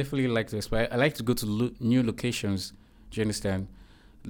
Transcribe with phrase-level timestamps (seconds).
[0.00, 0.86] definitely like to explore.
[0.94, 2.60] I like to go to lo- new locations.
[3.10, 3.66] Do you understand?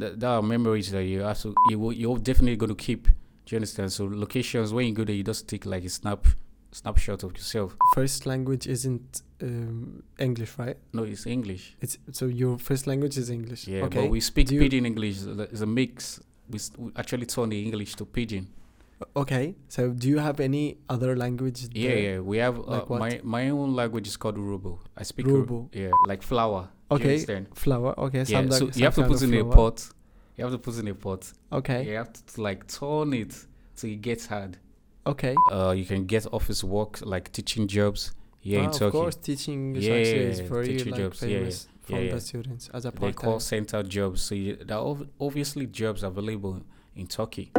[0.01, 3.03] That, that are memories that you have to, you will, you're definitely going to keep.
[3.45, 3.89] Do you understand?
[3.93, 6.27] So locations when you go there, you just take like a snap
[6.73, 7.77] snapshot of yourself.
[7.95, 10.77] First language isn't um, English, right?
[10.93, 11.65] No, it's English.
[11.81, 13.67] It's so your first language is English.
[13.67, 14.03] Yeah, okay.
[14.03, 15.17] but we speak Do pidgin English.
[15.53, 16.21] It's a mix.
[16.51, 18.47] We, s- we actually turn the English to pidgin.
[19.17, 19.55] Okay.
[19.69, 21.69] So do you have any other language?
[21.73, 21.99] Yeah, there?
[21.99, 22.19] yeah.
[22.21, 23.01] We have uh, Like what?
[23.01, 24.79] my my own language is called Urhobo.
[24.97, 25.69] I speak Uru- Urhobo.
[25.73, 27.19] Yeah, like you Okay.
[27.55, 27.95] Flower.
[27.99, 28.19] Okay.
[28.19, 28.25] Yeah.
[28.25, 29.89] some So like- you have to put in of a pot.
[30.37, 31.33] You have to put in a pot.
[31.53, 31.85] Okay.
[31.89, 33.35] You have to like turn it
[33.77, 34.57] till it gets hard.
[35.07, 35.35] Okay.
[35.53, 38.91] Uh, you can get office work like teaching jobs here Ah, in of Turkey.
[38.99, 41.97] course, teaching is Yeah, yeah, is yeah, very teaching like jobs, yeah, yeah, famous from
[41.97, 42.15] yeah, yeah.
[42.15, 44.23] the students as a They part call center jobs.
[44.23, 46.63] So you, there are ov- obviously jobs available
[46.97, 47.53] in Turkey.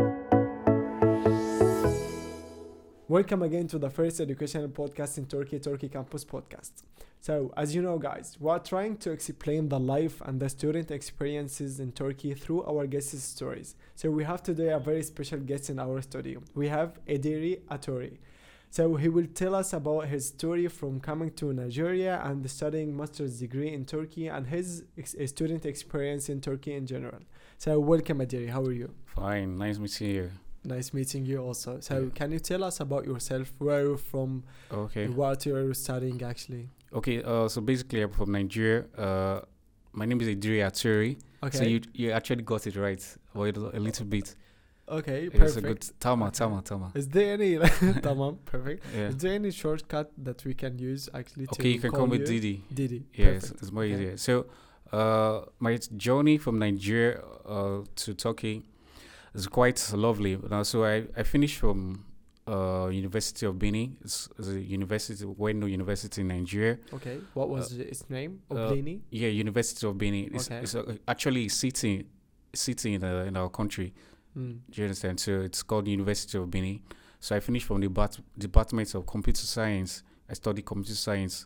[3.09, 6.84] Welcome again to the first educational podcast in Turkey, Turkey Campus Podcast.
[7.20, 10.91] So, as you know, guys, we are trying to explain the life and the student
[10.91, 13.74] experiences in Turkey through our guests' stories.
[13.96, 16.43] So, we have today a very special guest in our studio.
[16.54, 18.20] We have Ediri Atori.
[18.70, 23.40] So, he will tell us about his story from coming to Nigeria and studying master's
[23.40, 27.21] degree in Turkey and his ex- eh, student experience in Turkey in general.
[27.57, 28.49] So, welcome, Ediri.
[28.49, 28.93] How are you?
[29.07, 30.32] Fine, nice to meeting you.
[30.63, 31.79] Nice meeting you also.
[31.79, 32.10] So, Yeah.
[32.13, 33.54] can you tell us about yourself?
[33.60, 34.43] Where you're from?
[34.71, 35.07] Okay.
[35.07, 36.70] What you're studying actually?
[36.93, 37.24] Okay.
[37.24, 38.85] Uh, so basically, I'm from Nigeria.
[38.98, 39.41] Uh,
[39.93, 41.18] my name is Idiri Aturi.
[41.43, 41.57] Okay.
[41.57, 44.35] So you you actually got it right, or a a little bit.
[44.90, 45.30] okay.
[45.30, 45.57] Perfect.
[45.57, 46.37] a good Tama, Okay.
[46.40, 46.91] Tama, Tama.
[46.96, 47.57] Is there any
[48.05, 48.84] tamam perfect?
[48.93, 49.10] Yeah.
[49.10, 52.07] Is there any shortcut that we can use actually to Okay, you can call call
[52.07, 52.26] me you?
[52.26, 52.63] Didi.
[52.74, 53.04] Didi.
[53.13, 53.93] Yeah, it's, it's more Okay.
[53.93, 54.18] easier.
[54.18, 54.34] So,
[54.91, 58.65] uh, my journey from Nigeria uh, to Turkey
[59.34, 60.38] is quite lovely.
[60.49, 62.05] Now, so I, I finished from
[62.48, 63.98] uh, University of Benin.
[64.03, 66.78] It's, it's a university, well-known university in Nigeria.
[66.94, 67.19] Okay.
[67.34, 68.41] What was its name?
[68.50, 68.74] uh,
[69.12, 70.31] Yeah, University of Benin.
[70.34, 70.62] It's, Okay.
[70.62, 72.06] it's uh, actually a city,
[72.53, 73.94] city in, uh, in our country.
[74.38, 74.59] Mm.
[74.69, 75.19] Do you understand?
[75.19, 76.80] So it's called University of Benin.
[77.20, 80.03] So I finished from the bat- Department of Computer Science.
[80.30, 81.46] I studied computer science.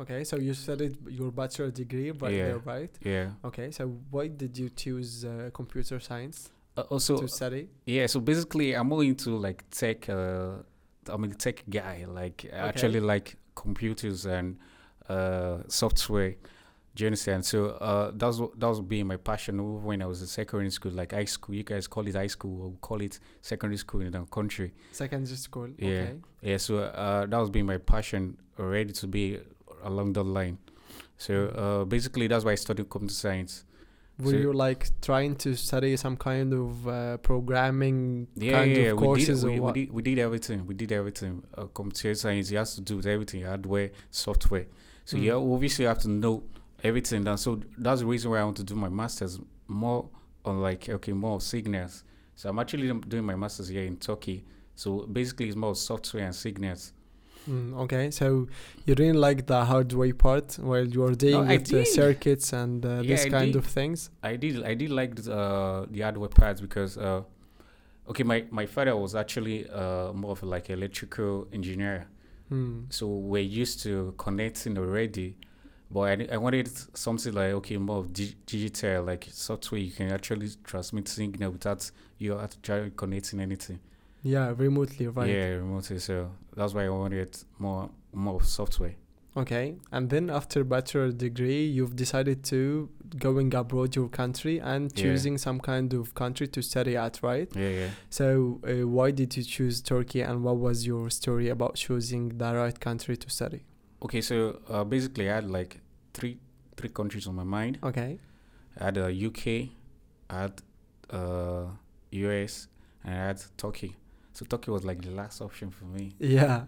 [0.00, 0.24] Okay.
[0.24, 2.44] So you studied your bachelor degree right Yeah.
[2.46, 2.90] there, right?
[3.04, 3.30] Yeah.
[3.44, 3.70] Okay.
[3.72, 7.68] So why did you choose uh, computer science Uh, also, to study?
[7.86, 10.08] Yeah, so basically, I'm more into like tech.
[10.08, 10.62] Uh,
[11.08, 12.04] I'm a tech guy.
[12.08, 14.58] Like, I actually like computers and
[15.08, 16.36] uh, software.
[16.94, 17.44] Do you understand?
[17.44, 20.70] So uh, that was that was being my passion over when I was in secondary
[20.70, 21.54] school, like high school.
[21.54, 24.72] You guys call it high school, or we call it secondary school in our country.
[24.90, 25.68] Secondary school.
[25.78, 25.88] Yeah.
[25.88, 26.14] Okay.
[26.42, 29.38] Yeah, so uh, that was being my passion already to be
[29.84, 30.58] along that line.
[31.18, 33.64] So uh, basically, that's why I studied computer science.
[34.20, 38.82] Were So- you like trying to study some kind of uh, programming Yeah, kind yeah,
[38.90, 39.92] of we courses did, or we, we did.
[39.92, 40.66] We did everything.
[40.66, 41.42] We did everything.
[41.56, 44.66] Uh, computer science, you have to do with everything: hardware, software.
[45.04, 45.22] So Mm.
[45.22, 46.42] you obviously have to know
[46.82, 47.26] everything.
[47.28, 50.08] And so that's the reason why I want to do my masters more
[50.44, 52.02] on like okay, more signals.
[52.34, 54.44] So I'm actually doing my masters here in Turkey.
[54.74, 56.92] So basically, it's more software and signals.
[57.48, 58.46] Mm, okay, so
[58.84, 62.84] you didn't like the hardware part while you were dealing I with the circuits and
[62.84, 63.56] uh, Yeah, this I kind did.
[63.56, 64.10] of things.
[64.22, 67.22] I did I did like the, uh, the hardware parts because uh,
[68.10, 72.06] okay my, my father was actually uh, more of like electrical engineer
[72.48, 72.84] Hmm.
[72.88, 75.36] so we're used to connecting already
[75.90, 76.66] but I, I wanted
[76.96, 81.90] something like okay more of dig- digital like software you can actually transmit signal without
[82.18, 83.80] you actually connecting anything
[84.22, 85.28] Yeah, remotely, right?
[85.28, 88.94] yeah remotely so that's why I wanted more more software
[89.36, 92.88] Okay, and then after bachelor degree, you've decided to
[93.26, 95.02] going abroad your country and Yeah.
[95.02, 97.48] choosing some kind of country to study at, right?
[97.54, 98.26] yeah yeah So
[98.66, 102.78] uh, why did you choose Turkey, and what was your story about choosing the right
[102.88, 103.60] country to study?
[104.02, 104.34] okay so
[104.68, 105.72] uh, basically I had like
[106.14, 106.34] three
[106.76, 108.18] three countries on my mind Okay.
[108.80, 109.38] I had uh, UK,
[110.30, 110.54] I had
[111.10, 111.64] uh,
[112.10, 112.68] US,
[113.04, 113.90] and I had Turkey.
[114.38, 116.14] So Turkey was like the last option for me.
[116.20, 116.66] Yeah.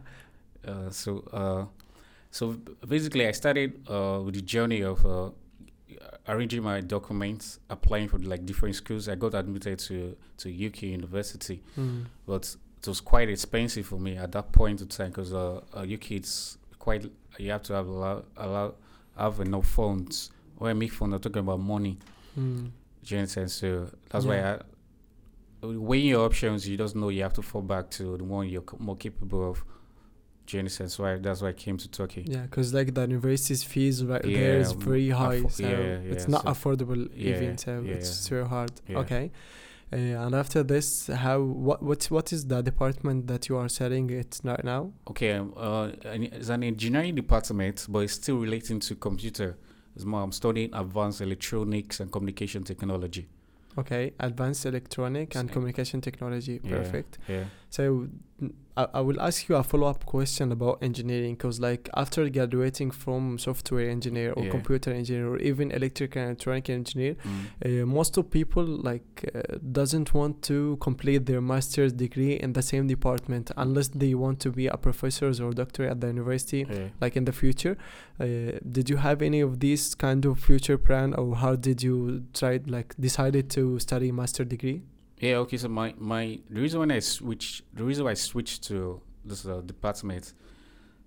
[0.67, 1.67] Uh, so uh,
[2.33, 2.55] so
[2.89, 5.31] basically, I started uh, with the journey of uh,
[6.29, 9.09] arranging my documents, applying for like different schools.
[9.09, 12.03] I got admitted to to UK University, Hmm.
[12.27, 15.81] but it was quite expensive for me at that point in time because uh, uh,
[15.83, 17.09] UK it's quite
[17.39, 18.75] you have to have a lot, a lot
[19.17, 20.31] have enough funds.
[20.59, 21.99] When I make funds, I'm talking about money.
[22.35, 22.67] Hmm.
[23.05, 23.51] Do you understand?
[23.53, 24.31] So that's Yeah.
[24.31, 24.59] why I,
[25.63, 28.63] weighing your options, you just know you have to fall back to the one you're
[28.71, 29.65] c- more capable of.
[30.47, 30.91] Do you understand?
[30.91, 32.25] So I, that's why I came to Turkey.
[32.27, 36.27] Yeah, because like the university's fees right there is very high, affo- so yeah, it's
[36.29, 38.73] not so- affordable yeah, even, so yeah, it's too hard.
[38.89, 38.99] yeah.
[38.99, 39.31] Okay,
[39.93, 44.09] Uh, and after this, how what what what is the department that you are studying
[44.11, 44.93] it right now?
[45.09, 49.57] Okay, um, uh, it's an engineering department, but it's still relating to computer.
[49.97, 53.29] It's more, I'm studying advanced electronics and communication technology.
[53.79, 56.59] Okay, advanced electronic and communication technology.
[56.59, 57.19] Perfect.
[57.29, 57.45] Yeah.
[57.71, 58.09] So
[58.77, 62.91] I, I will ask you a follow up question about engineering because like after graduating
[62.91, 64.51] from software engineer or Yeah.
[64.51, 67.83] computer engineer or even electrical and electronic engineer, Mm.
[67.83, 72.63] uh, most of people like uh, doesn't want to complete their master's degree in the
[72.63, 76.89] same department unless they want to be a professor or doctor at the university Yeah.
[77.01, 77.77] like in the future
[78.21, 78.25] uh,
[78.77, 82.61] did you have any of these kind of future plan or how did you try
[82.67, 84.83] like decided to study master degree
[85.21, 85.57] Yeah, okay.
[85.59, 89.45] So my my the reason when I switch the reason why I switched to this
[89.47, 90.33] uh, department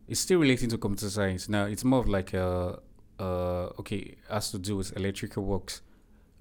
[0.07, 1.49] is still relating to computer science.
[1.49, 2.75] Now it's more of like uh
[3.19, 5.81] uh okay has to do with electrical works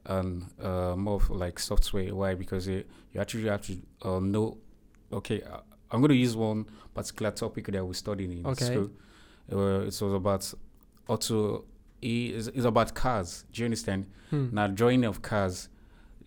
[0.07, 2.15] and uh more of like software.
[2.15, 2.35] Why?
[2.35, 4.59] Because you, you actually have to uh, know.
[5.13, 5.61] Okay, uh,
[5.91, 6.65] I'm going to use one
[6.95, 8.65] particular topic that we studied in Okay.
[8.65, 8.91] school.
[9.53, 10.55] Uh, it was about
[11.07, 11.65] auto.
[12.01, 13.45] It's, it's about cars.
[13.53, 14.07] Do you understand?
[14.31, 14.49] Hmm.
[14.53, 15.69] Now, drawing of cars,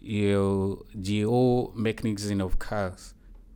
[0.05, 3.13] you the whole mechanism of cars.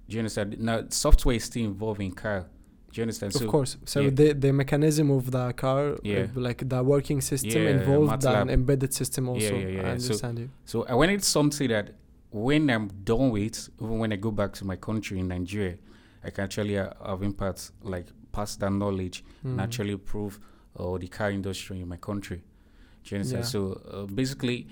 [0.08, 0.60] Do you understand?
[0.60, 2.48] Now, software is still involved in car.
[2.92, 3.36] Do you understand?
[3.36, 4.10] of course so yeah.
[4.10, 6.26] the the mechanism of the car uh, Yeah.
[6.34, 8.50] like the working system Yeah, involved an MATLAB.
[8.52, 9.98] embedded system also yeah, yeah, i yeah.
[10.00, 11.94] So- understand you So I wanted something that
[12.32, 15.76] when I'm done with, even when I go back to my country in Nigeria,
[16.24, 19.60] I can actually uh, have impact, like pass that knowledge and Hmm.
[19.60, 20.40] actually improve
[20.80, 22.42] uh, the car industry in my country.
[23.04, 23.46] Do you understand?
[23.46, 23.60] So
[23.94, 24.68] uh, basically,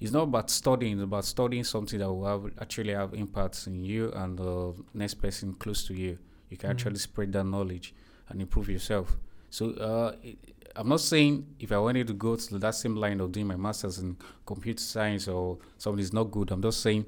[0.00, 3.82] it's not about studying; it's about studying something that will have, actually have impacts in
[3.82, 6.18] you and the next person close to you.
[6.50, 6.72] You can Mm.
[6.72, 7.94] actually spread that knowledge
[8.28, 9.16] and improve yourself.
[9.50, 10.38] So uh, it,
[10.76, 13.56] I'm not saying if I wanted to go to that same line of doing my
[13.56, 16.50] masters in computer science or something is not good.
[16.50, 17.06] I'm just saying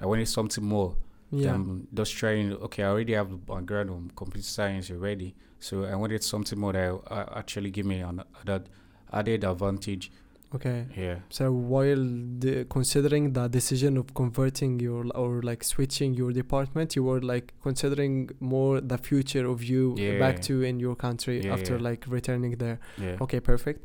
[0.00, 0.94] I wanted something more
[1.32, 2.52] yeah I'm just trying.
[2.52, 6.72] Okay, I already have the background on computer science already, so I wanted something more
[6.74, 8.22] that uh, actually give me an
[9.12, 10.10] added advantage.
[10.54, 12.04] Okay Yeah, So while
[12.38, 17.52] the, considering the decision of converting your or like switching your department, you were like
[17.62, 20.18] considering more the future of you Yeah.
[20.18, 21.82] back to in your country Yeah, after yeah.
[21.90, 22.78] like returning there.
[22.98, 23.16] yeah.
[23.20, 23.84] Okay, perfect.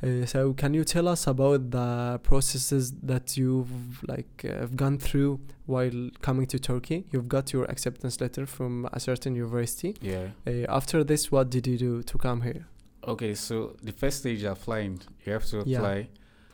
[0.00, 5.40] Uh, so can you tell us about the processes that you've like uh, gone through
[5.66, 7.04] while coming to Turkey?
[7.10, 9.96] You've got your acceptance letter from a certain university.
[10.00, 10.28] Yeah.
[10.46, 12.66] Uh, after this, what did you do to come here?
[13.06, 15.00] Okay, so the first stage of flying.
[15.24, 15.78] you have to Yeah.
[15.78, 16.08] apply.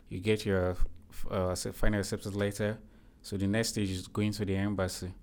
[0.09, 0.77] You get your
[1.31, 2.77] uh, final acceptance letter.
[3.21, 5.13] So the next stage is going to the embassy.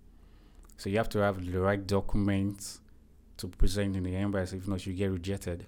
[0.76, 2.80] So you have to have the right documents
[3.36, 4.56] to present in the embassy.
[4.56, 5.66] If not, you get rejected.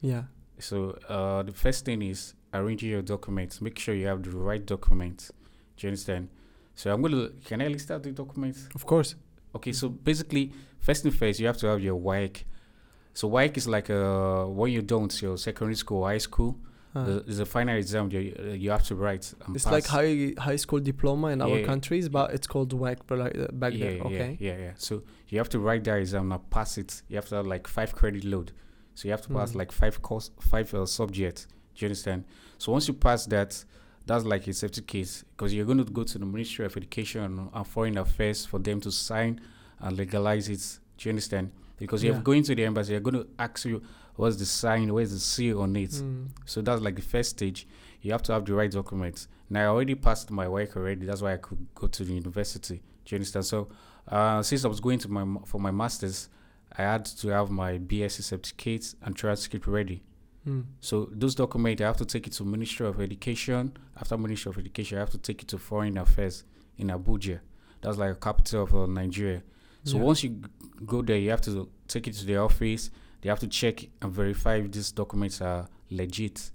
[0.00, 0.24] Yeah.
[0.58, 3.60] So uh, the first thing is arranging your documents.
[3.60, 5.30] Make sure you have the right documents.
[5.76, 6.28] Do you understand?
[6.74, 7.28] So I'm gonna.
[7.44, 8.68] Can I list out the documents?
[8.74, 9.14] Of course.
[9.54, 9.72] Okay.
[9.72, 12.42] So basically, first thing first, you have to have your WAEC.
[13.16, 16.54] So WAEC is like uh, when you don't your secondary school, high school.
[16.94, 19.32] Uh, the- There's a final exam you uh, you have to write.
[19.46, 21.66] And It's like high high school diploma in our Yeah.
[21.66, 24.00] countries, but it's called WAEC like, uh, back yeah, there.
[24.02, 24.36] Okay.
[24.38, 24.72] Yeah, yeah, yeah.
[24.76, 26.90] So you have to write that exam now pass it.
[27.08, 28.52] You have to have like five credit load.
[28.94, 29.56] So you have to pass Mm.
[29.62, 31.46] like five course, five uh, subjects.
[31.74, 32.24] Do you understand?
[32.58, 33.64] So once you pass that,
[34.06, 37.48] that's like a safety case because you're going to go to the Ministry of Education
[37.54, 39.40] and Foreign Affairs for them to sign
[39.80, 40.78] and legalize it.
[40.98, 41.50] Do you understand?
[41.78, 42.12] Because Yeah.
[42.12, 43.82] you're going to the embassy, they're going to ask you
[44.14, 45.90] what's the sign, where's the seal on it.
[45.90, 46.28] Mm.
[46.44, 47.66] So that's like the first stage.
[48.00, 49.28] You have to have the right documents.
[49.50, 51.06] Now I already passed my work already.
[51.06, 52.76] That's why I could go to the university.
[53.04, 53.44] Do you understand?
[53.46, 53.68] So
[54.08, 56.28] uh, since I was going to my for my masters,
[56.78, 60.02] I had to have my BSc certificate and transcript ready.
[60.46, 60.64] Mm.
[60.80, 63.76] So those documents I have to take it to Ministry of Education.
[64.00, 66.44] After Ministry of Education, I have to take it to Foreign Affairs
[66.78, 67.40] in Abuja.
[67.80, 69.42] That's like a capital of uh, Nigeria.
[69.86, 70.02] So Yeah.
[70.02, 70.40] once you
[70.84, 72.90] go there, you have to take it to the office.
[73.20, 76.50] They have to check and verify if these documents are legit.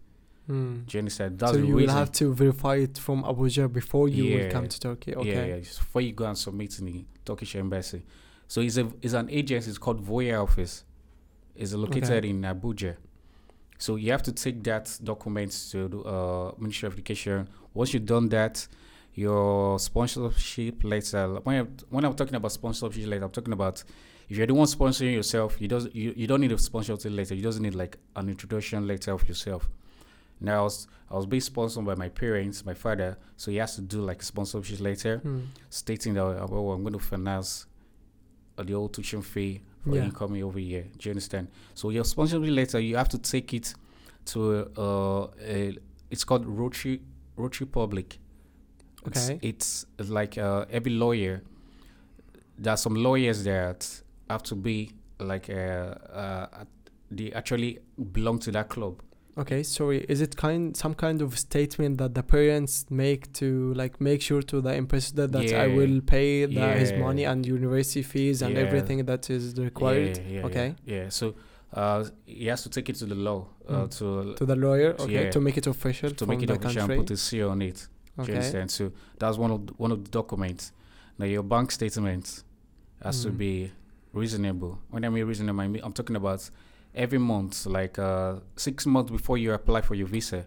[0.49, 0.93] Mm.
[0.97, 1.39] Understand?
[1.39, 4.79] That's so you will have to verify it from Abuja before you will come to
[4.79, 5.11] Turkey.
[5.11, 5.49] Yeah, Okay.
[5.49, 5.59] yeah.
[5.59, 8.03] Just before you go and submit in the Turkish embassy.
[8.47, 9.69] So it's a it's an agency.
[9.69, 10.83] It's called Voya Office.
[11.55, 12.95] It's located in Abuja.
[13.77, 17.47] So you have to take that document to the uh, Ministry of Education.
[17.73, 18.67] Once you've done that,
[19.13, 21.39] your sponsorship letter.
[21.43, 23.83] When I'm, when I'm talking about sponsorship letter, I'm talking about
[24.29, 27.35] if you're the one sponsoring yourself, you does you, you don't need a sponsorship letter.
[27.35, 29.69] You just need like an introduction letter of yourself.
[30.39, 33.75] Now I was I was being sponsored by my parents, my father, so he has
[33.75, 35.47] to do like a sponsorship letter Mm.
[35.69, 37.65] stating that well, I'm going to finance
[38.57, 40.05] uh, the old tuition fee for Yeah.
[40.05, 40.83] incoming over here.
[40.97, 41.49] Do you understand?
[41.73, 43.73] So your sponsorship letter, you have to take it
[44.27, 45.77] to uh, a,
[46.09, 47.01] it's called Notary
[47.37, 48.17] Notary Public.
[49.05, 49.39] It's, Okay.
[49.41, 51.41] it's like uh, every lawyer.
[52.57, 56.65] There are some lawyers that have to be like uh, uh,
[57.09, 57.79] they actually
[58.11, 59.01] belong to that club.
[59.37, 60.05] Okay, sorry.
[60.09, 64.41] Is it kind some kind of statement that the parents make to like make sure
[64.43, 68.61] to the ambassador that I will pay the, his money and university fees and Yeah.
[68.63, 70.75] everything that is required Yeah, yeah, Okay.
[70.85, 70.95] Yeah.
[71.03, 71.09] yeah.
[71.09, 71.33] So
[71.73, 73.97] uh, he has to take it to the law uh, Mm.
[73.97, 74.95] to to the lawyer?
[74.99, 75.31] Okay, yeah.
[75.31, 76.95] to make it official to from make it the official country.
[76.97, 77.87] and put a seal on it.
[78.19, 78.33] Okay.
[78.33, 78.71] understand?
[78.71, 80.71] So that's one of the, one of the documents.
[81.17, 82.43] Now your bank statement
[83.03, 83.37] has to Mm.
[83.37, 83.71] be
[84.13, 84.79] reasonable.
[84.89, 86.49] When I mean reasonable, I mean, I'm talking about
[86.93, 90.45] every month, like uh, six months before you apply for your visa.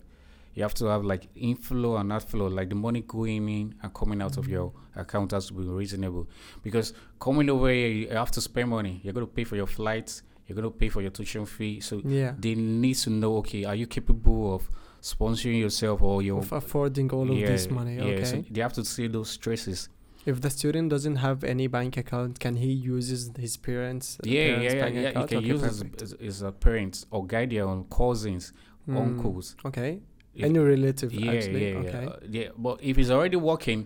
[0.54, 4.22] You have to have like inflow and outflow, like the money going in and coming
[4.22, 4.50] out of Mm.
[4.50, 6.28] your account has to be reasonable.
[6.62, 9.00] Because coming over here, you have to spend money.
[9.02, 10.22] You're going to pay for your flights.
[10.46, 11.80] You're going to pay for your tuition fee.
[11.80, 12.34] So Yeah.
[12.38, 14.68] they need to know, okay, are you capable of
[15.12, 17.96] sponsoring yourself or your Of affording all of this money.
[17.96, 18.24] yeah, Okay.
[18.24, 19.88] so they have to see those stresses.
[20.26, 24.06] if the student doesn't have any bank account, can he uses his parents?
[24.24, 25.00] Yeah, yeah, parents' yeah, yeah.
[25.02, 25.28] You account?
[25.28, 26.00] can Okay, use his, perfect.
[26.00, 28.44] his, his uh, parents or guardian, cousins,
[28.86, 29.46] Hmm, uncles.
[29.70, 29.92] Okay.
[30.34, 31.64] If- Any relative yeah, actually.
[31.72, 32.02] yeah, okay.
[32.04, 32.08] yeah.
[32.08, 32.48] Uh, yeah.
[32.56, 33.80] But if he's already working,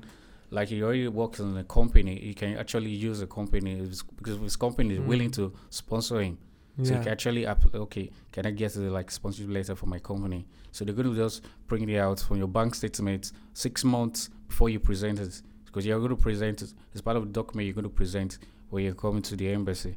[0.50, 3.75] like he already works in a company, he can actually use a company
[4.18, 5.34] because his company is willing Mm.
[5.40, 6.38] to sponsor him.
[6.82, 6.99] So yeah.
[6.99, 10.47] you can actually app- okay, can I get a like sponsorship letter for my company?
[10.70, 14.68] So they're going to just bring it out from your bank statement six months before
[14.68, 17.75] you present it, because you're going to present it as part of the document you're
[17.75, 18.38] going to present
[18.70, 19.97] when you're coming to the embassy.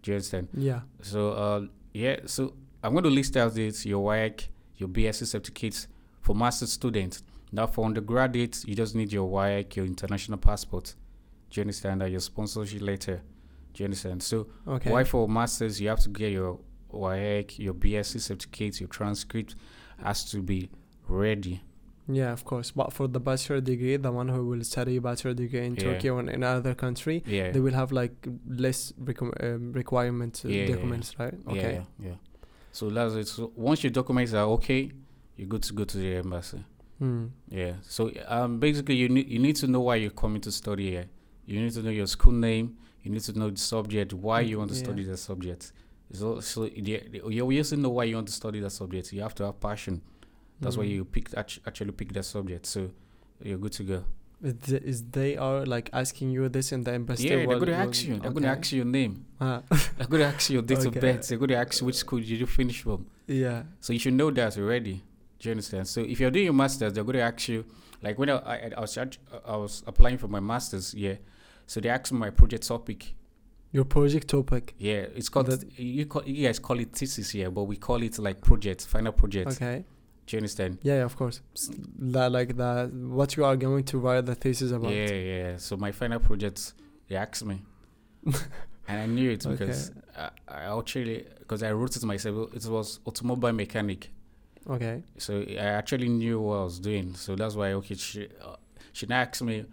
[0.00, 0.48] Do you understand?
[0.54, 0.80] yeah.
[1.02, 5.86] So uh, yeah, so I'm going to list out this your WAEC, your BSc certificates
[6.22, 7.22] for master students.
[7.52, 10.94] Now for undergraduates, you just need your WAEC, your international passport.
[11.50, 13.20] Do you understand that your sponsorship letter?
[13.72, 14.22] Do you understand?
[14.22, 14.90] So Okay.
[14.90, 16.58] why for masters you have to get your
[16.92, 19.54] WAEC, your BSc certificate, your transcript
[20.02, 20.68] has to be
[21.08, 21.62] ready.
[22.08, 22.70] Yeah, of course.
[22.72, 25.82] But for the bachelor degree, the one who will study bachelor degree in Yeah.
[25.84, 27.52] Turkey or in another country, Yeah.
[27.52, 28.14] they will have like
[28.46, 31.34] less requ- um, requirement uh, Yeah, documents, right?
[31.46, 31.84] Okay.
[31.98, 32.14] Yeah, yeah.
[32.72, 33.28] So that's it.
[33.28, 34.90] So once your documents are okay,
[35.36, 36.64] you're good to go to the embassy.
[36.98, 37.26] Hmm.
[37.48, 37.74] Yeah.
[37.82, 41.06] So um, basically, you need you need to know why you're coming to study here.
[41.46, 42.76] You need to know your school name.
[43.02, 44.84] You need to know the subject, why Mm, you want to yeah.
[44.84, 45.72] study the subject.
[46.12, 46.80] So, so the-
[47.10, 49.12] the- you also know why you want to study that subject.
[49.12, 50.02] You have to have passion.
[50.60, 50.90] That's why Hmm.
[50.92, 52.66] you pick act- actually pick that subject.
[52.66, 52.90] So
[53.42, 54.04] you're good to go.
[54.42, 57.28] Is, the, is they are like asking you this in the embassy?
[57.28, 58.18] yeah, they're going to ask you.
[58.18, 59.24] They're going to ask your name.
[59.40, 59.62] Ah,
[59.96, 60.88] They're going to ask your date Okay.
[60.88, 61.28] of birth.
[61.28, 63.06] They're going to ask which school did you finish from.
[63.26, 63.62] yeah.
[63.80, 65.02] So you should know that already.
[65.38, 65.86] Do you understand?
[65.88, 67.64] So if you're doing your masters, they're going to ask you,
[68.02, 71.16] like when I, I, I was I was applying for my masters, yeah.
[71.72, 73.14] So they asked me my project topic.
[73.70, 74.74] Your project topic.
[74.76, 78.02] Yeah, it's called That- you call you guys call it thesis here, but we call
[78.02, 79.52] it like project, final project.
[79.52, 79.82] Okay.
[80.26, 80.76] Do you understand?
[80.82, 81.40] Yeah, of course.
[81.98, 84.92] The, like that what you are going to write the thesis about.
[84.92, 85.56] Yeah, yeah.
[85.56, 86.74] So my final project,
[87.08, 87.62] they asked me,
[88.88, 92.54] and I knew it because I, I actually because I wrote it myself.
[92.54, 94.10] It was automobile mechanic.
[94.68, 95.04] Okay.
[95.16, 97.14] So I actually knew what I was doing.
[97.14, 98.56] So that's why okay, she uh,
[98.92, 99.64] she asked me,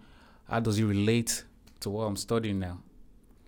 [0.48, 1.44] how does it relate
[1.80, 2.78] to what I'm studying now?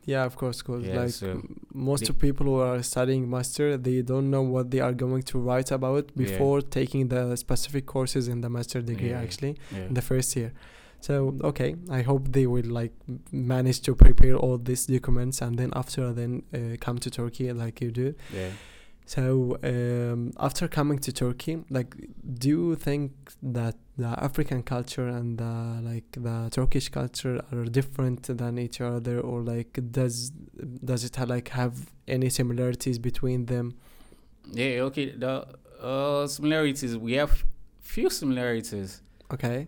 [0.04, 1.40] Yeah, of course, because Yeah, like so
[1.72, 5.38] most of people who are studying master, they don't know what they are going to
[5.38, 6.24] write about Yeah.
[6.24, 9.10] before taking the specific courses in the master degree.
[9.10, 9.20] Yeah.
[9.22, 9.86] Actually, Yeah.
[9.88, 10.52] in the first year.
[11.00, 11.12] So
[11.50, 12.92] okay, I hope they will like
[13.32, 17.80] manage to prepare all these documents and then after then uh, come to Turkey like
[17.84, 18.14] you do.
[18.34, 18.50] yeah.
[19.04, 21.96] So um, after coming to Turkey, like,
[22.38, 28.22] do you think that the African culture and the like the Turkish culture are different
[28.22, 30.30] than each other, or like does
[30.84, 33.74] does it like have any similarities between them?
[34.50, 35.10] Yeah, okay.
[35.10, 35.46] The
[35.82, 37.44] uh, similarities we have
[37.80, 39.02] few similarities.
[39.32, 39.66] Okay.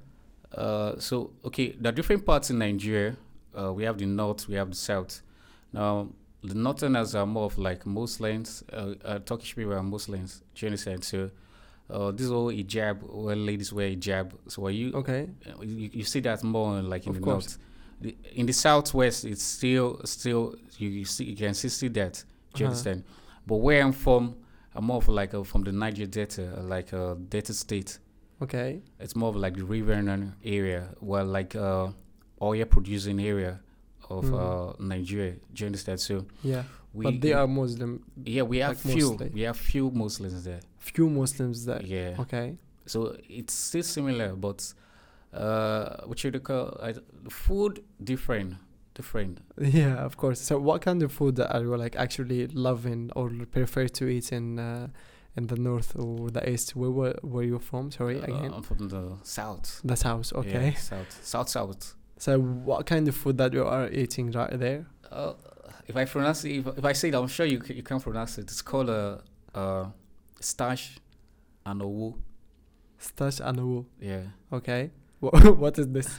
[0.56, 3.16] Uh, so okay, the different parts in Nigeria.
[3.56, 5.22] Uh, we have the north, we have the south.
[5.72, 6.08] Now
[6.44, 8.62] the northerners are more of like Muslims.
[8.72, 10.42] Uh, uh, Turkish people are Muslims.
[10.54, 11.04] Do you understand?
[11.04, 11.30] So
[11.90, 14.32] uh, this whole hijab, where ladies wear hijab.
[14.48, 14.92] So are you?
[14.94, 15.28] Okay.
[15.48, 17.44] uh, You, you see that more like in Of the course.
[17.46, 17.58] north.
[18.00, 22.24] The, in the southwest, it's still still you, you see you can still see that.
[22.54, 22.72] Do you Uh-huh.
[22.72, 23.04] understand?
[23.46, 24.36] But where I'm from,
[24.74, 27.98] I'm more of like uh, from the Niger Delta, like uh, Delta State.
[28.42, 28.80] Okay.
[29.00, 31.88] It's more of like the Riverine area, where like uh,
[32.42, 33.60] oil producing area
[34.10, 34.34] of Mm.
[34.34, 35.32] uh, Nigeria.
[35.52, 36.00] Do you understand?
[36.00, 36.64] So Yeah.
[36.92, 38.02] we, but they are Muslim.
[38.24, 39.30] yeah, we have like few, mostly.
[39.34, 40.60] we have few Muslims there.
[40.78, 41.82] Few Muslims there.
[41.82, 42.16] Yeah.
[42.20, 42.56] Okay.
[42.86, 44.74] So it's still similar, but
[45.32, 46.92] uh, what you call uh,
[47.28, 48.54] food different,
[48.94, 49.38] different.
[49.60, 50.40] Yeah, of course.
[50.40, 54.58] So, what kind of food are you like actually loving or prefer to eat in
[54.58, 54.88] uh,
[55.36, 56.76] in the north or the east?
[56.76, 57.90] Where were, were you from?
[57.90, 58.52] Sorry, Uh, again.
[58.54, 59.80] I'm from the south.
[59.84, 60.32] The south.
[60.34, 60.70] Okay.
[60.70, 61.96] Yeah, south, south, south.
[62.24, 64.86] So what kind of food that you are eating right there?
[65.12, 65.34] Uh,
[65.86, 68.00] if I pronounce it, if, if I say it, I'm sure you c- you can
[68.00, 68.44] pronounce it.
[68.50, 69.20] It's called a
[69.54, 69.86] uh, uh,
[70.40, 70.96] stash
[71.66, 72.14] and owu.
[72.96, 73.86] Stash and wool.
[74.00, 74.22] Yeah.
[74.50, 74.90] Okay.
[75.20, 76.18] Wha- what is this?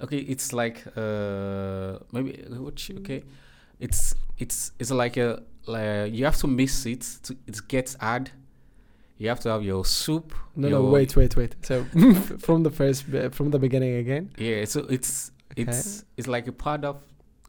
[0.00, 2.44] Okay, it's like uh maybe
[3.00, 3.24] okay,
[3.80, 8.30] it's it's it's like a like you have to mix it to it gets hard.
[9.18, 10.34] You have to have your soup.
[10.56, 11.54] No, your, no, wait, wait, wait.
[11.62, 11.84] So
[12.38, 14.30] from the first, from the beginning again.
[14.38, 15.62] Yeah, so it's Okay.
[15.62, 16.96] it's it's like a part of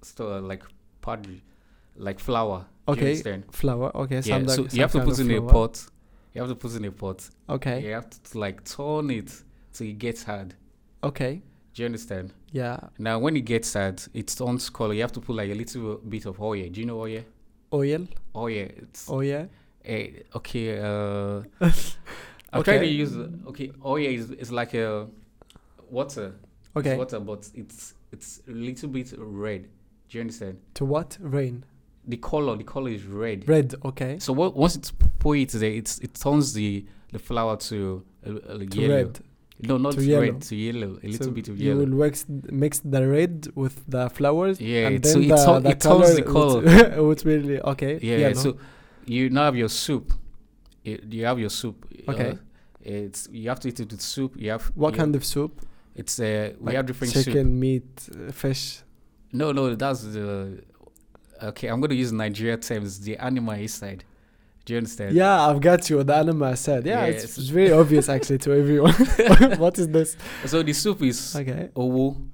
[0.04, 0.64] so like
[1.02, 1.26] part
[1.98, 2.66] like flour.
[2.88, 3.16] Okay,
[3.52, 3.92] flour.
[3.96, 5.84] Okay, Yeah, so you have to put in of a pot.
[6.34, 7.28] You have to put in a pot.
[7.50, 9.32] Okay, You have to like turn it
[9.74, 10.54] till it gets hard.
[11.04, 11.42] okay,
[11.74, 12.32] Do you understand?
[12.52, 12.78] yeah.
[13.00, 14.94] Now when it gets hard, it turns color.
[14.94, 16.70] You have to put like a little bit of oil.
[16.70, 17.24] Do you know oil?
[17.74, 18.08] Oil.
[18.36, 18.68] Oil.
[18.84, 19.22] It's Oh
[19.88, 20.36] yeah.
[20.36, 20.80] okay.
[20.80, 21.44] Uh,
[22.54, 22.88] I'm trying to Okay.
[22.88, 23.16] use
[23.48, 23.72] okay.
[23.84, 25.08] Oil is is like a
[25.90, 26.34] water.
[26.76, 26.98] It's Okay.
[26.98, 29.64] water, but it's it's a little bit red.
[30.10, 30.58] Do you understand?
[30.76, 31.18] To what?
[31.20, 31.64] Rain.
[32.08, 33.48] The color, the color is red.
[33.50, 33.74] Red.
[33.84, 34.20] Okay.
[34.20, 38.30] So what, once it's put it there, it's it turns the the flower to uh,
[38.32, 38.96] uh, To yellow.
[38.96, 39.20] red.
[39.62, 40.40] No, not to red yellow.
[40.40, 41.00] to yellow.
[41.02, 41.82] A little So bit of yellow.
[41.82, 44.60] you will mix mix the red with the flowers.
[44.62, 47.98] Yeah, and so then it the, turn- the it turns the color would really okay.
[48.02, 48.34] Yeah, yellow.
[48.34, 48.58] so
[49.06, 50.14] you now have your soup.
[50.84, 51.86] You, you have your soup.
[52.08, 52.32] Okay.
[52.32, 52.36] Uh,
[52.82, 54.36] it's you have to eat it with soup.
[54.38, 55.66] You have what you- kind of soup?
[55.96, 57.46] It's uh we Like have different chicken, soup.
[57.48, 58.82] meat, uh, fish.
[59.32, 60.62] No, no, that's the
[61.42, 61.68] okay.
[61.70, 63.00] I'm gonna use Nigeria terms.
[63.00, 64.04] The animal inside.
[64.66, 65.16] Do you understand?
[65.16, 66.04] Yeah, I've got you.
[66.04, 66.86] The anima said.
[66.86, 68.94] Yeah, Yeah, it's, it's- it's very obvious actually to everyone.
[69.58, 70.18] what is this?
[70.46, 71.70] So the soup is Okay.
[71.76, 72.28] owu.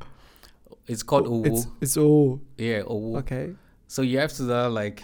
[0.87, 1.45] It's called owu.
[1.45, 3.17] It's it's all yeah, owu.
[3.19, 3.53] okay.
[3.87, 5.03] So you have to uh, like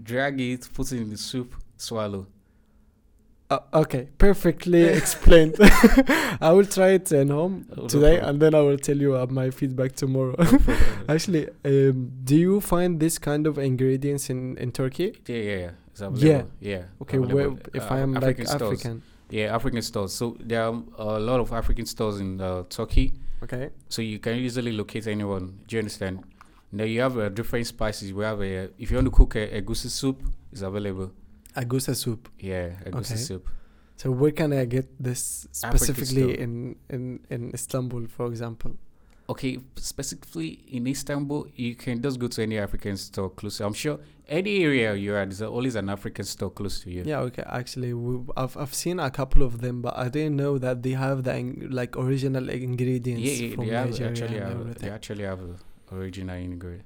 [0.00, 2.26] drag it, put it in the soup, swallow.
[3.50, 5.56] Uh, okay, perfectly explained.
[6.40, 8.30] I will try it at home no today, problem.
[8.30, 10.36] and then I will tell you uh, my feedback tomorrow.
[11.08, 15.16] Actually, um, do you find this kind of ingredients in in Turkey?
[15.26, 15.70] yeah, yeah, yeah.
[16.06, 16.50] Available.
[16.60, 16.82] Yeah.
[17.02, 18.80] Okay, where if Uh, I am like African stores.
[18.80, 19.02] African.
[19.30, 20.12] Yeah, African stores.
[20.14, 23.12] So there are a lot of African stores in uh, Turkey.
[23.42, 23.70] Okay.
[23.88, 25.58] So you can easily locate anyone.
[25.66, 26.20] Do you understand?
[26.72, 28.12] Now you have uh, different spices.
[28.12, 31.12] We have a if you want to cook a, egusi soup, it's available.
[31.56, 32.28] Egusi soup.
[32.38, 33.16] Yeah, egusi Okay.
[33.16, 33.48] soup.
[33.96, 38.76] So where can I get this specifically in, in in Istanbul, for example?
[39.28, 43.60] Okay, specifically in Istanbul, you can just go to any African store close.
[43.60, 47.04] I'm sure any area you're at, there's always an African store close to you.
[47.06, 47.20] Yeah.
[47.20, 47.44] Okay.
[47.46, 50.92] Actually, we, I've I've seen a couple of them, but I didn't know that they
[50.92, 51.34] have the
[51.70, 55.40] like original ingredients yeah, yeah from Nigeria actually have, they actually have
[55.90, 56.84] a original ingredient.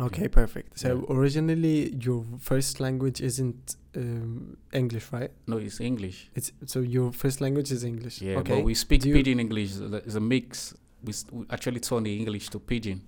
[0.00, 0.78] Okay, perfect.
[0.78, 1.16] So Yeah.
[1.16, 5.30] originally, your first language isn't um, English, right?
[5.46, 6.30] No, it's English.
[6.34, 8.20] It's so your first language is English.
[8.20, 8.56] Yeah, okay.
[8.56, 9.76] but we speak Do pidgin English.
[9.78, 10.74] It's a mix.
[11.04, 13.02] We, we actually turn the English to pidgin.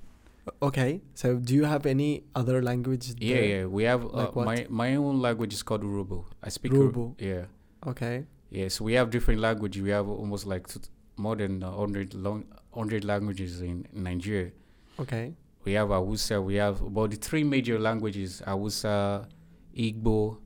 [0.63, 1.01] okay.
[1.15, 3.15] So do you have any other language?
[3.19, 3.65] Yeah, yeah.
[3.67, 4.47] We have uh, Like what?
[4.47, 6.25] my my own language is called Urhobo.
[6.41, 7.15] I speak Uru- Urhobo.
[7.19, 7.47] Yeah,
[7.85, 8.27] Okay.
[8.51, 8.69] yeah.
[8.69, 9.77] So we have different language.
[9.81, 10.79] We have almost like t-
[11.17, 14.53] more than uh, hundred long hundred languages in, in Nigeria.
[14.99, 15.35] Okay.
[15.65, 16.41] We have Hausa.
[16.41, 19.29] We have about the three major languages: Hausa,
[19.77, 20.39] Igbo,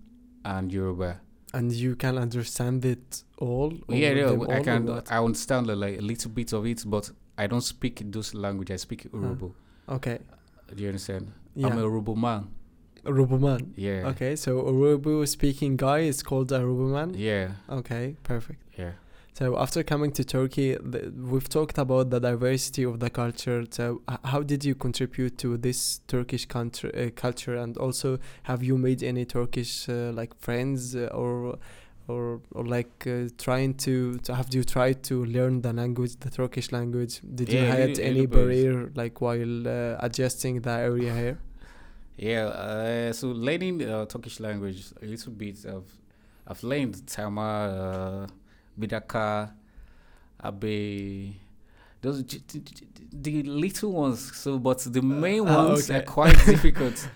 [0.45, 1.21] and Yoruba.
[1.53, 3.73] And you can understand it all.
[3.89, 4.27] yeah, yeah.
[4.27, 5.03] them I can.
[5.11, 8.71] I understand like a little bit of it, but I don't speak those language.
[8.71, 9.53] I speak Urhobo.
[9.89, 10.19] Okay.
[10.75, 11.33] Do you understand?
[11.55, 11.67] Yeah.
[11.69, 12.49] I'm a Urhobo man.
[13.05, 13.73] Urhobo man.
[13.77, 14.09] Yeah.
[14.09, 14.37] Okay.
[14.37, 17.15] So Urhobo speaking guy is called a Urhobo man.
[17.15, 17.53] Yeah.
[17.69, 18.17] Okay.
[18.23, 18.63] Perfect.
[18.79, 18.93] Yeah.
[19.33, 23.65] So after coming to Turkey, the, we've talked about the diversity of the culture.
[23.71, 28.77] So how did you contribute to this Turkish country, uh, culture, and also have you
[28.77, 31.59] made any Turkish uh, like friends uh, or
[32.09, 36.29] or or like uh, trying to, to have you tried to learn the language, the
[36.31, 37.21] Turkish language?
[37.35, 41.39] Did you Yeah, had little- any little barrier like while uh, adjusting the area here?
[42.19, 45.65] Yeah, uh, so learning uh, Turkish language a little bit.
[45.65, 45.85] Of,
[46.47, 48.27] I've learned Tama, uh,
[48.81, 49.53] Bidaka,
[50.45, 51.35] Abe.
[52.01, 52.25] Those
[53.13, 54.35] the little ones.
[54.37, 57.09] So, but the main ah, ones are quite difficult.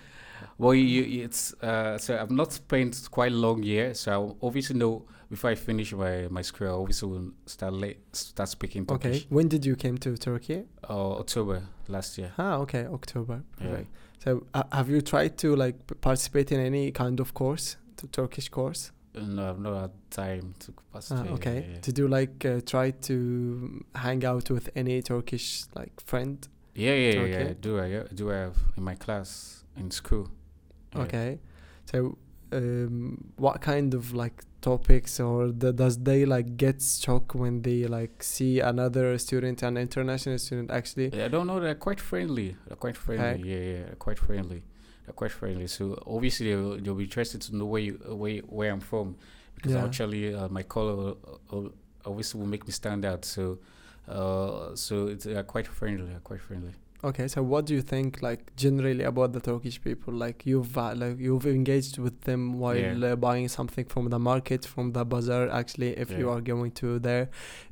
[0.57, 3.93] Well, you, it's uh, so I've not spent quite long here.
[3.93, 7.99] So I obviously know before I finish my my school, I obviously will start late,
[8.15, 9.17] start speaking Turkish.
[9.17, 9.25] Okay.
[9.29, 10.63] When did you came to Turkey?
[10.89, 12.31] Uh, October last year.
[12.37, 13.43] Ah, okay, October.
[13.61, 13.81] Yeah.
[14.23, 18.49] So, uh, have you tried to like participate in any kind of course, to Turkish
[18.49, 18.91] course?
[19.17, 21.31] No, I've not had time to Ah, participate.
[21.33, 21.55] okay.
[21.55, 21.79] yeah, yeah.
[21.81, 26.47] Did you like uh, try to hang out with any Turkish like friend?
[26.73, 27.53] Yeah, yeah, yeah, yeah.
[27.59, 30.29] Do I yeah, do I have in my class in school?
[30.93, 31.01] Yeah.
[31.03, 31.39] Okay.
[31.85, 32.17] So,
[32.51, 37.85] um, what kind of like topics or the, does they like get shocked when they
[37.85, 41.59] like see another student an international student actually Yeah, I don't know.
[41.59, 42.55] They're quite friendly.
[42.67, 43.47] They're quite friendly.
[43.49, 44.63] Yeah, yeah, they're quite friendly.
[45.05, 45.67] They're quite friendly.
[45.67, 49.15] So obviously they'll, they'll be interested to know where you where where I'm from
[49.55, 49.85] because Yeah.
[49.85, 51.13] actually uh, my color
[51.51, 51.69] uh, uh,
[52.05, 53.23] obviously will make me stand out.
[53.25, 53.59] So
[54.07, 56.11] uh, so it's uh, quite friendly.
[56.23, 56.73] Quite friendly.
[57.03, 60.93] okay so what do you think like generally about the turkish people like you've uh,
[60.95, 63.11] like you've engaged with them while Yeah.
[63.11, 66.87] uh, buying something from the market from the bazaar actually if you are going to
[66.99, 67.25] there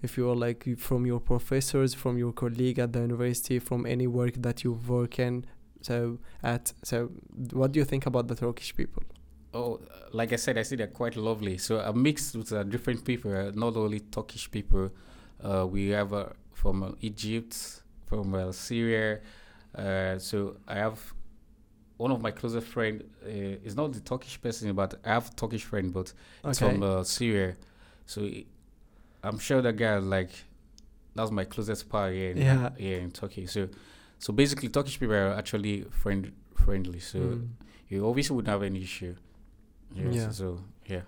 [0.05, 4.07] if you are like from your professors from your colleague at the university from any
[4.19, 5.45] work that you work in
[5.83, 7.09] so at so
[7.51, 9.03] what do you think about the turkish people
[9.55, 9.79] Oh,
[10.11, 11.59] like I said, I see they're quite lovely.
[11.59, 14.89] So I'm mixed with uh, different people, uh, not only Turkish people.
[15.43, 17.55] Uh, we have uh, from uh, Egypt,
[18.07, 19.19] from uh, Syria.
[19.77, 20.99] Uh, so I have
[21.97, 23.03] one of my closest friend.
[23.23, 26.11] Uh, is not the Turkish person, but I have a Turkish friend, but
[26.45, 27.55] it's from uh, Syria.
[28.07, 28.27] So
[29.23, 30.31] I'm sure that guy like
[31.13, 32.71] that's my closest pal here in, Yeah.
[32.75, 33.45] here in Turkey.
[33.45, 33.69] So
[34.23, 36.31] so basically, Turkish people are actually friend
[36.63, 36.99] friendly.
[37.11, 37.47] So Mm.
[37.91, 39.15] you obviously wouldn't have any issue.
[39.95, 40.31] Yes, Yeah.
[40.39, 40.47] So
[40.93, 41.03] yeah.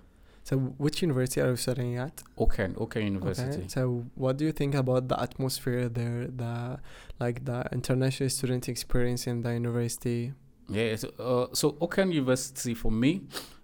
[0.48, 0.52] so
[0.84, 3.58] which university are you studying at Okan, Okan University.
[3.62, 3.68] Okay.
[3.76, 3.82] So,
[4.22, 6.78] what do you think about the atmosphere there, the
[7.24, 10.20] like the international student experience in the university?
[10.68, 10.96] Yeah.
[11.02, 13.10] So, uh, so Okan University for me,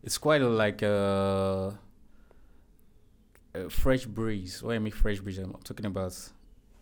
[0.06, 1.78] it's quite a, like a,
[3.54, 4.62] a fresh breeze.
[4.62, 6.14] What I mean fresh breeze, I'm talking about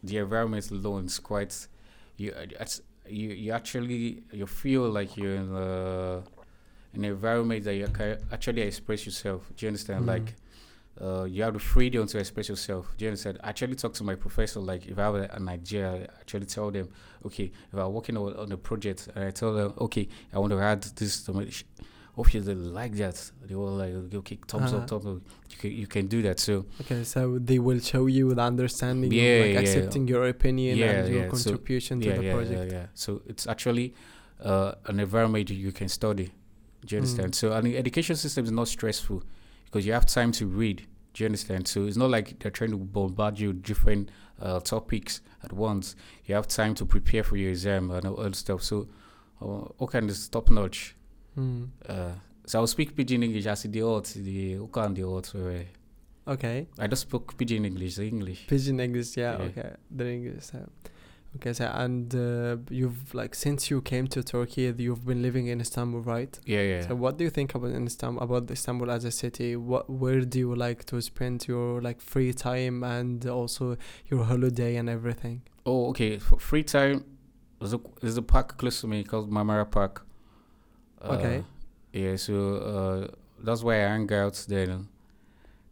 [0.02, 1.06] the environment alone.
[1.06, 1.54] is quite
[2.20, 2.34] you.
[3.08, 5.50] You you actually you feel like you're in
[6.94, 9.50] an environment that you can actually express yourself.
[9.56, 10.04] Do you understand?
[10.04, 10.08] Mm.
[10.08, 10.34] Like
[11.00, 12.92] uh, you have the freedom to express yourself.
[12.96, 13.38] Do you understand?
[13.42, 14.60] I actually talk to my professor.
[14.60, 16.88] Like if I have a, an idea, I actually tell them,
[17.24, 20.52] okay, if I'm working on, on a project, and I tell them, okay, I want
[20.52, 21.46] to add this to my.
[22.20, 23.16] Obviously, like that.
[23.46, 24.82] They will like, okay, thumbs Uh-huh.
[24.82, 25.20] up, thumbs up.
[25.52, 26.38] You can, you can do that.
[26.46, 29.60] So Okay, so they will show you the understanding, Yeah, of like yeah.
[29.60, 32.64] accepting your opinion Yeah, and your yeah, so- contribution to the project.
[32.72, 32.86] yeah, yeah.
[32.94, 33.94] So it's actually
[34.50, 36.26] uh, an environment you can study.
[36.86, 37.04] Do you Mm.
[37.04, 37.34] understand?
[37.34, 39.22] So an education system is not stressful
[39.66, 40.78] because you have time to read.
[41.12, 41.62] Do you understand?
[41.68, 45.86] So it's not like they're trying to bombard you with different uh, topics at once.
[46.26, 48.62] You have time to prepare for your exam and all that stuff.
[48.62, 48.76] So
[49.42, 50.96] uh, okay, is top notch.
[51.36, 51.68] Mm.
[51.88, 52.12] Uh,
[52.46, 55.04] so I'll speak pidgin English as the old the Okan the.
[55.38, 55.64] Uh,
[56.28, 58.46] Okay, I just spoke pidgin English, the English.
[58.46, 59.16] pidgin English.
[59.16, 59.44] Yeah, Yeah.
[59.46, 60.50] okay, the English.
[61.36, 65.60] Okay, so and uh, you've like since you came to Turkey, you've been living in
[65.60, 66.38] Istanbul, right?
[66.44, 66.88] Yeah, yeah.
[66.88, 69.56] So what do you think about Istanbul about Istanbul as a city?
[69.56, 73.76] What where do you like to spend your like free time and also
[74.10, 75.42] your holiday and everything?
[75.64, 76.18] Oh, okay.
[76.18, 77.04] For free time,
[77.60, 80.04] there's a, there's a park close to me called Marmara Park.
[81.02, 81.44] Uh, Okay.
[81.92, 84.88] Yeah, so uh, that's why I hang out then.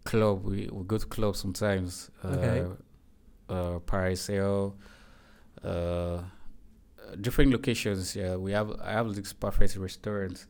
[0.05, 2.11] Club, we, we go to club sometimes.
[2.25, 2.67] Uh, Okay.
[3.49, 4.75] Uh, Paracel,
[5.65, 6.21] uh,
[7.21, 8.15] different locations.
[8.15, 10.47] Yeah, we have I have this perfect restaurant.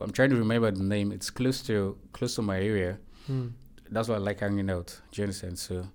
[0.00, 1.12] I'm trying to remember the name.
[1.12, 2.98] It's close to close to my area.
[3.26, 3.48] Hmm.
[3.90, 5.00] That's why I like hanging out.
[5.12, 5.58] Do you understand?
[5.58, 5.86] So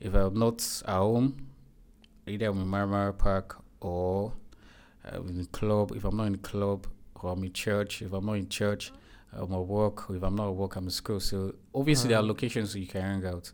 [0.00, 1.46] if I'm not at home,
[2.26, 4.32] either I'm in Marmara Park or
[5.04, 5.92] I'm in the club.
[5.96, 6.86] If I'm not in the club,
[7.24, 8.02] or I'm in church.
[8.02, 8.92] If I'm not in church,
[9.32, 10.04] I'm at work.
[10.10, 11.20] If I'm not at work, I'm in school.
[11.20, 12.28] So obviously there are Uh-huh.
[12.28, 13.52] locations you can hang out.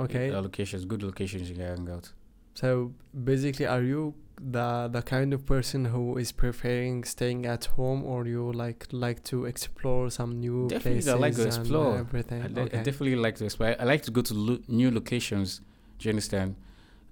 [0.00, 0.28] Okay.
[0.30, 2.12] There are locations, good locations you can hang out.
[2.54, 2.92] So
[3.24, 8.26] basically, are you the the kind of person who is preferring staying at home, or
[8.26, 11.96] you like like to explore some new Definitely, places I like to explore.
[11.98, 12.42] everything?
[12.42, 12.82] I, de- I okay.
[12.82, 13.76] definitely like to explore.
[13.78, 15.60] I like to go to lo- new locations.
[15.98, 16.56] Do you understand?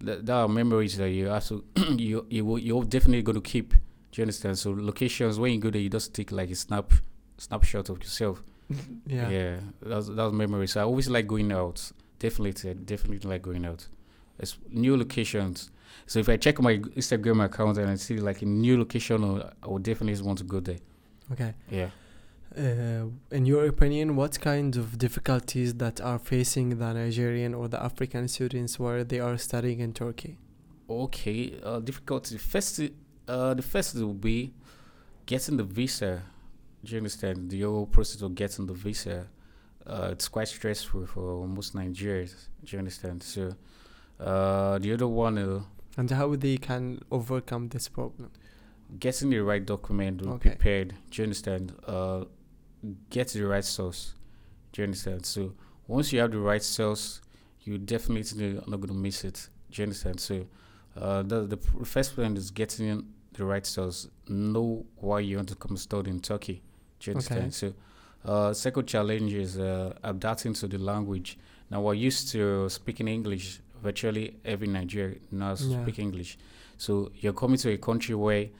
[0.04, 1.62] Th- there are memories that you have to
[1.96, 3.74] you you will, you're definitely going to keep.
[4.10, 4.58] Do you understand?
[4.58, 6.92] So locations when you go there, you just take like a snap
[7.38, 8.42] snapshot of yourself.
[9.06, 9.28] yeah.
[9.28, 10.68] Yeah, that's that's memory.
[10.68, 11.92] So I always like going out.
[12.18, 13.86] Definitely, definitely like going out.
[14.38, 15.70] It's new locations.
[16.06, 19.52] So if I check my Instagram account and I see like a new location, uh,
[19.62, 20.78] I would definitely want to go there.
[21.32, 21.54] Okay.
[21.70, 21.90] Yeah.
[22.56, 27.80] Uh, in your opinion, what kind of difficulties that are facing the Nigerian or the
[27.80, 30.36] African students where they are studying in Turkey?
[30.88, 32.36] Okay, uh, difficulty.
[32.38, 32.80] First,
[33.30, 34.52] uh, the first will be
[35.26, 36.22] getting the visa.
[36.84, 37.50] Do you understand?
[37.50, 39.26] The whole process of getting the visa,
[39.86, 42.34] uh, it's quite stressful for most Nigerians.
[42.64, 43.22] Do you understand?
[43.22, 43.42] So,
[44.18, 45.60] uh, the other one, uh,
[45.96, 48.30] And how they can overcome this problem?
[48.98, 50.50] getting the right document Okay.
[50.50, 50.88] prepared.
[51.10, 51.72] Do you understand?
[51.86, 52.24] Uh,
[53.10, 54.14] get the right source.
[54.72, 55.24] Do you understand?
[55.26, 55.52] So
[55.86, 57.20] once you have the right source,
[57.62, 59.48] you definitely are not going to miss it.
[59.70, 60.18] Do you understand?
[60.18, 60.46] So
[60.96, 64.08] uh, the the first point is getting the right source.
[64.28, 66.62] Know why you want to come study in Turkey.
[67.00, 67.34] Do you Okay.
[67.40, 67.54] understand?
[67.54, 67.74] So
[68.22, 71.38] Uh, second challenge is uh, adapting to the language.
[71.70, 73.60] Now we're used to speaking English.
[73.82, 75.82] Virtually every Nigerian now Yeah.
[75.82, 76.36] speak English.
[76.76, 78.50] So you're coming to a country where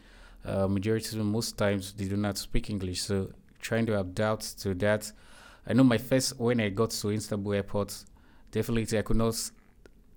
[0.46, 3.02] uh, majority most times they do not speak English.
[3.02, 3.28] So
[3.61, 5.12] trying to adapt to that.
[5.66, 8.04] I know my first when I got to Istanbul airport,
[8.50, 9.35] definitely I could not.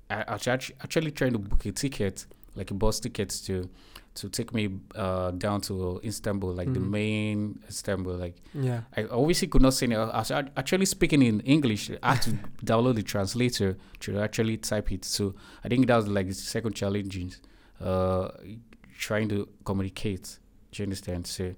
[0.09, 0.35] I, I
[0.83, 3.69] actually trying to book a ticket, like a bus ticket to
[4.15, 6.89] to take me uh, down to Istanbul, like the Mhm.
[6.89, 8.13] main Istanbul.
[8.15, 8.81] Like Yeah.
[8.95, 9.93] I obviously could not say it.
[9.97, 11.89] I was actually speaking in English.
[12.03, 12.31] I had to
[12.63, 15.03] download the translator to actually type it.
[15.03, 17.39] So I think that was like the second challenge,
[17.81, 18.29] uh,
[18.99, 20.37] trying to communicate.
[20.71, 21.25] Do you understand?
[21.27, 21.55] So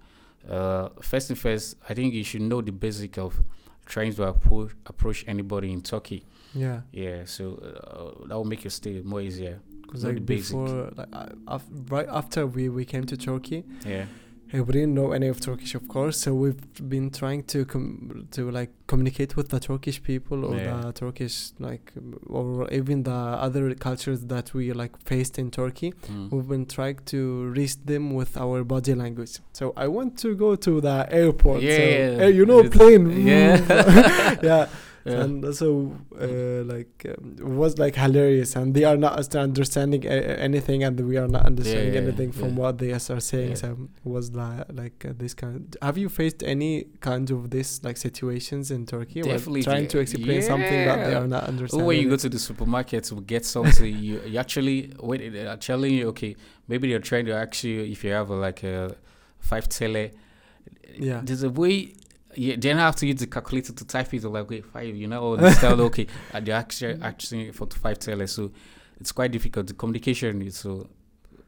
[0.49, 3.41] uh, first and first, I think you should know the basic of
[3.85, 6.23] trying to approach approach anybody in Turkey.
[6.53, 6.81] Yeah.
[6.93, 9.59] Yeah, so uh, that will make your stay more easier.
[9.85, 10.51] Because like basic.
[10.55, 14.05] before, like uh, af- right after we we came to Turkey, Yeah,
[14.53, 16.17] we didn't know any of Turkish, of course.
[16.23, 20.81] So we've been trying to com- to like communicate with the Turkish people or Yeah.
[20.81, 21.91] the Turkish like
[22.27, 23.11] or even the
[23.45, 25.93] other cultures that we like faced in Turkey.
[26.07, 26.31] Mm.
[26.31, 27.19] We've been trying to
[27.57, 29.39] reach them with our body language.
[29.53, 31.61] So I want to go to the airport.
[31.61, 33.05] so, Yeah, eh, you know, plane.
[33.27, 34.35] yeah.
[34.49, 34.67] yeah.
[35.05, 35.21] Yeah.
[35.21, 40.83] And so, uh, like, um, was like hilarious, and they are not understanding a- anything,
[40.83, 42.61] and we are not understanding yeah, anything from yeah.
[42.61, 43.49] what they are saying.
[43.49, 43.55] Yeah.
[43.55, 45.77] So it was like, like uh, this kind.
[45.79, 49.99] Have you faced any kind of this like situations in Turkey, where Definitely, trying to
[49.99, 51.19] explain something that they yeah.
[51.19, 51.85] are not understanding?
[51.85, 55.31] when you go to the supermarket to get something, you, you actually wait.
[55.31, 56.35] They are telling you, okay,
[56.67, 58.95] maybe they're trying to ask you if you have a, like a
[59.37, 60.13] five tele.
[60.97, 61.21] Yeah.
[61.23, 61.93] There's a way.
[62.37, 64.23] You then I have to use the calculator to type it.
[64.23, 64.95] Like wait, five.
[64.95, 65.79] You know, understand?
[65.81, 68.27] okay, and they're actually actually for five tele.
[68.27, 68.51] So
[68.99, 69.67] it's quite difficult.
[69.67, 70.87] The communication is so.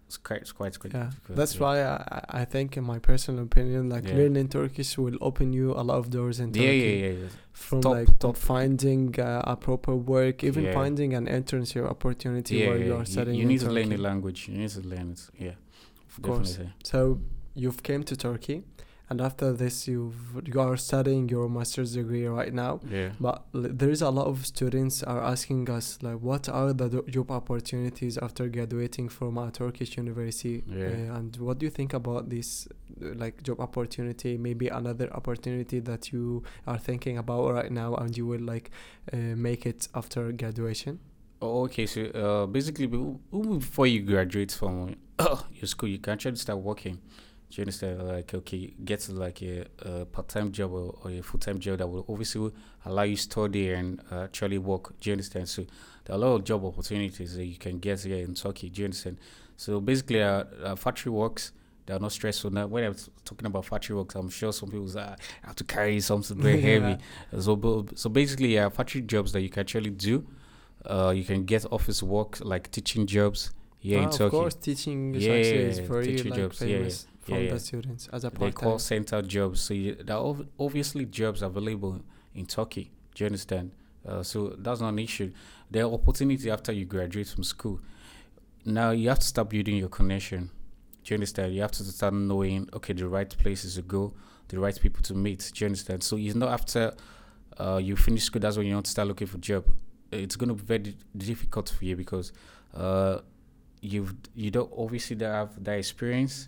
[0.08, 1.62] It's quite, it's quite, quite Yeah, difficult, that's yeah.
[1.62, 4.15] why I, I think, in my personal opinion, like Yeah.
[4.15, 6.65] learning Turkish will open you a lot of doors in Turkey.
[6.65, 7.28] yeah, yeah, yeah.
[7.52, 8.38] from Top- like top.
[8.38, 10.73] finding uh, a proper work, even Yeah.
[10.73, 13.36] finding an internship opportunity yeah, where yeah, you are studying.
[13.36, 14.47] you in need to learn the language.
[14.47, 15.30] You need to learn it.
[15.38, 15.56] Yeah,
[16.15, 16.52] Of course.
[16.52, 16.73] definitely.
[16.84, 17.19] So
[17.54, 18.63] you've came to Turkey,
[19.10, 22.80] and after this, you've you are studying your master's degree right now.
[22.91, 23.12] Yeah.
[23.20, 27.04] But l- there is a lot of students are asking us like, what are the
[27.10, 30.63] job opportunities after graduating from a Turkish university?
[30.67, 30.88] Yeah.
[30.88, 32.67] Uh, and what do you think about this,
[33.00, 34.38] like job opportunity?
[34.38, 38.72] Maybe another opportunity that you are thinking about right now, and you will like
[39.13, 41.00] uh, make it after graduation.
[41.41, 41.86] Oh, okay.
[41.86, 47.00] So uh, basically, before you graduate from your school, you can actually start working.
[47.49, 48.05] Do you understand?
[48.07, 52.05] Like, okay, get like a, a part-time job or, or a full-time job that will
[52.10, 52.51] obviously
[52.86, 54.99] allow you to study and uh, actually work.
[54.99, 55.47] Do you understand?
[55.47, 55.62] So
[56.05, 58.69] there are a lot of job opportunities that you can get here in Turkey.
[58.69, 59.17] Do you understand?
[59.55, 61.53] So basically, uh, uh, factory works.
[61.86, 62.51] They are not stressful.
[62.51, 65.55] Now, when I'm talking about factory works, I'm sure some people say, "Ah, I have
[65.55, 66.97] to carry something very heavy.
[67.39, 70.27] So, so basically, yeah, factory jobs that you can actually do.
[70.86, 74.23] Uh, you can get office work like teaching jobs here Ah, in Turkey.
[74.25, 77.07] of course, teaching is Yeah, yeah, is yeah, very teaching like jobs, yeah, yeah, famous
[77.27, 79.61] from yeah, the students as a They call center jobs.
[79.61, 82.01] So you, there are obviously jobs available
[82.33, 82.91] in Turkey.
[83.13, 83.71] Do you understand?
[84.07, 85.31] Uh, so that's not an issue.
[85.69, 87.79] There are opportunity after you graduate from school.
[88.65, 90.49] Now you have to start building your connection.
[91.03, 91.53] Do you understand?
[91.53, 94.13] You have to start knowing okay the right places to go,
[94.47, 95.51] the right people to meet.
[95.53, 96.03] Do you understand?
[96.03, 96.93] So it's not after
[97.59, 99.65] uh, you finish school that's when you want to start looking for job.
[100.11, 102.31] It's going to be very difficult for you because
[102.73, 103.19] uh,
[103.81, 106.47] you've you don't obviously have that experience.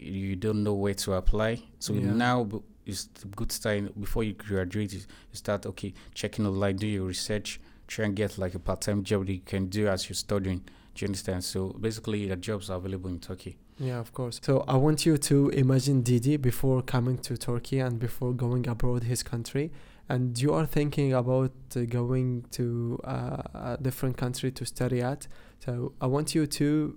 [0.00, 1.62] You don't know where to apply.
[1.78, 2.12] So Yeah.
[2.14, 2.48] now
[2.86, 4.92] is the good time before you graduate.
[4.94, 5.00] You
[5.32, 9.26] start okay checking online, do your research, try and get like a part time job
[9.26, 10.58] that you can do as you're studying.
[10.94, 11.44] Do you understand?
[11.44, 13.56] So basically, the jobs are available in Turkey.
[13.78, 14.40] Yeah, of course.
[14.42, 19.04] So I want you to imagine Didi before coming to Turkey and before going abroad
[19.04, 19.70] his country,
[20.08, 25.28] and you are thinking about uh, going to uh, a different country to study at.
[25.64, 26.96] So I want you to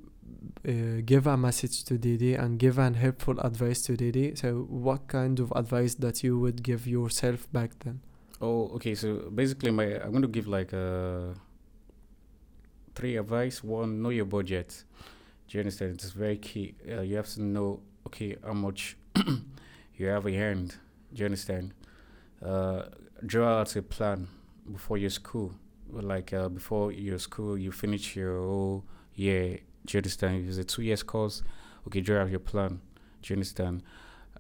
[0.68, 4.36] uh, give a message to Didi and give an helpful advice to Didi.
[4.36, 8.02] So what kind of advice that you would give yourself back then?
[8.42, 8.96] Oh, okay.
[8.96, 11.34] So basically, my I'm going to give like uh,
[12.96, 13.64] three advice.
[13.64, 14.84] One, know your budget.
[15.48, 15.94] Do you understand?
[15.94, 16.76] It's very key.
[16.90, 18.98] Uh, you have to know okay how much
[19.96, 20.76] you have in hand.
[21.14, 21.74] Do you understand?
[22.44, 22.84] Uh,
[23.26, 24.28] draw out a plan
[24.72, 25.54] before your school.
[25.92, 29.60] Like uh, before your school, you finish your whole year.
[29.86, 30.48] Do you understand?
[30.48, 31.44] It's a two years course,
[31.88, 32.82] okay, draw out your plan.
[33.22, 33.84] Do you understand?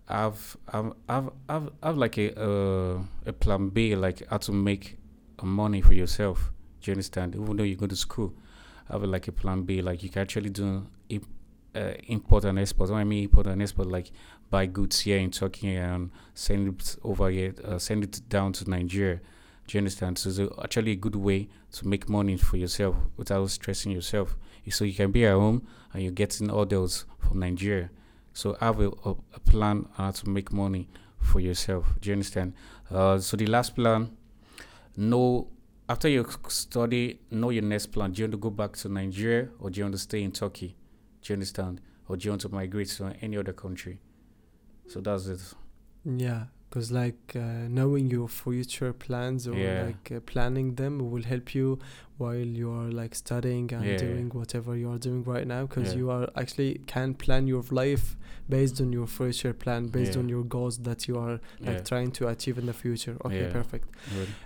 [0.07, 4.97] I've I've I've I've, I've like a uh, a plan B, like how to make
[5.41, 6.51] money for yourself.
[6.81, 7.35] Do you understand?
[7.35, 8.33] Even though you go to school,
[8.89, 11.19] I have like a plan B, like you can actually do a,
[11.75, 12.89] uh, import and export.
[12.89, 14.11] When I mean import and export, like
[14.49, 18.69] buy goods here in Turkey and send it over here, uh, send it down to
[18.69, 19.21] Nigeria.
[19.67, 20.17] Do you understand?
[20.17, 24.35] So it's actually a good way to make money for yourself without stressing yourself.
[24.69, 27.89] So you can be at home and you're getting orders from Nigeria.
[28.33, 30.87] So have a, a, plan how to make money
[31.19, 31.93] for yourself.
[31.99, 32.53] Do you understand?
[32.89, 34.15] Uh, so the last plan,
[34.95, 35.47] know
[35.89, 38.11] after you study, know your next plan.
[38.11, 40.31] Do you want to go back to Nigeria or do you want to stay in
[40.31, 40.77] Turkey?
[41.21, 41.81] Do you understand?
[42.07, 43.99] Or do you want to migrate to any other country?
[44.87, 45.41] So that's it.
[46.05, 49.83] Yeah, because like uh, knowing your future plans or Yeah.
[49.87, 51.77] like uh, planning them will help you
[52.17, 53.97] while you are like studying and Yeah.
[53.97, 55.99] doing whatever you are doing right now because Yeah.
[55.99, 58.15] you are actually can plan your life
[58.47, 62.27] based on your future plan based on your goals that you are like trying to
[62.33, 63.87] achieve in the future okay perfect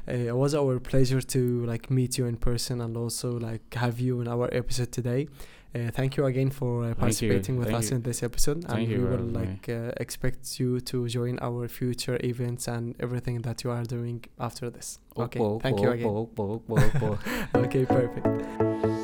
[0.08, 4.00] uh, it was our pleasure to like meet you in person and also like have
[4.00, 5.28] you in our episode today.
[5.76, 7.98] Uh, thank you again for uh, participating with Thank us you.
[7.98, 11.68] in this episode, Thank and you we will like uh, expect you to join our
[11.68, 15.00] future events and everything that you are doing after this.
[15.18, 16.08] Okay, Okpo, thank you okpo, again.
[16.08, 17.66] okpo, okpo, okpo.
[17.66, 18.95] Okay, perfect.